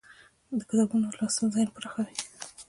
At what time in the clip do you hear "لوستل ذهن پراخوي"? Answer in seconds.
1.17-2.15